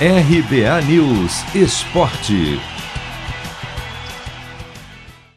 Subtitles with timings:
[0.00, 2.58] RBA News Esporte.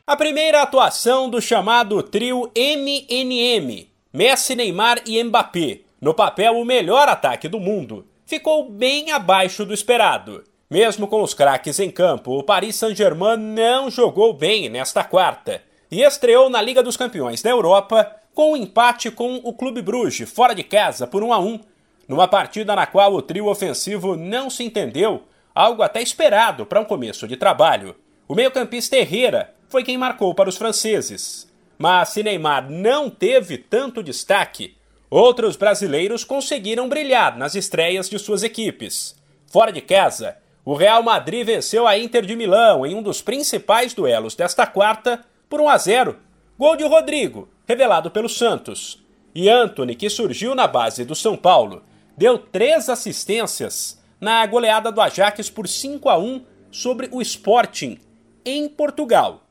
[0.08, 7.08] A primeira atuação do chamado trio MNM, Messi, Neymar e Mbappé, no papel o melhor
[7.08, 10.44] ataque do mundo, ficou bem abaixo do esperado.
[10.68, 15.62] Mesmo com os craques em campo, o Paris Saint-Germain não jogou bem nesta quarta
[15.92, 20.32] e estreou na Liga dos Campeões da Europa com um empate com o Clube Bruges,
[20.32, 21.60] fora de casa, por 1 a 1,
[22.08, 26.86] numa partida na qual o trio ofensivo não se entendeu, algo até esperado para um
[26.86, 27.96] começo de trabalho.
[28.28, 31.52] O meio-campista Herrera foi quem marcou para os franceses.
[31.78, 34.76] Mas se Neymar não teve tanto destaque,
[35.10, 39.16] outros brasileiros conseguiram brilhar nas estreias de suas equipes.
[39.46, 43.94] Fora de casa, o Real Madrid venceu a Inter de Milão em um dos principais
[43.94, 46.18] duelos desta quarta por 1 a 0.
[46.58, 49.02] Gol de Rodrigo, revelado pelo Santos.
[49.34, 51.84] E Anthony, que surgiu na base do São Paulo,
[52.18, 58.00] deu três assistências na goleada do Ajax por 5 a 1 sobre o Sporting,
[58.44, 59.44] em Portugal.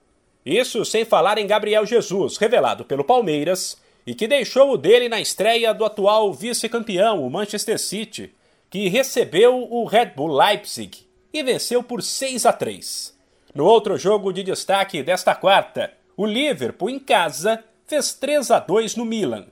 [0.44, 5.20] Isso sem falar em Gabriel Jesus, revelado pelo Palmeiras, e que deixou o dele na
[5.20, 8.34] estreia do atual vice-campeão, o Manchester City,
[8.68, 13.16] que recebeu o Red Bull Leipzig e venceu por 6 a 3.
[13.54, 18.96] No outro jogo de destaque desta quarta, o Liverpool em casa fez 3 a 2
[18.96, 19.46] no Milan.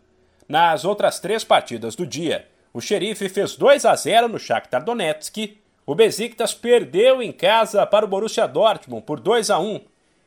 [0.48, 5.56] Nas outras três partidas do dia, o Xerife fez 2 a 0 no Shakhtar Donetsk,
[5.86, 9.80] o Besiktas perdeu em casa para o Borussia Dortmund por 2 a 1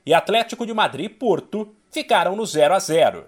[0.05, 3.25] e Atlético de Madrid e Porto ficaram no 0 a 0.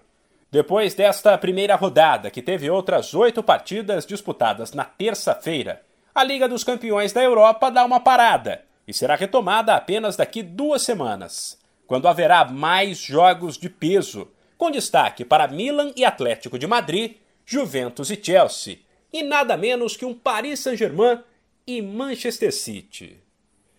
[0.49, 5.81] Depois desta primeira rodada, que teve outras oito partidas disputadas na terça-feira,
[6.15, 10.81] a Liga dos Campeões da Europa dá uma parada e será retomada apenas daqui duas
[10.81, 17.15] semanas quando haverá mais jogos de peso, com destaque para Milan e Atlético de Madrid,
[17.43, 18.77] Juventus e Chelsea,
[19.13, 21.23] e nada menos que um Paris Saint-Germain
[21.65, 23.17] e Manchester City.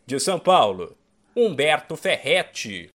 [0.06, 0.96] De São Paulo,
[1.34, 2.88] Humberto Ferretti.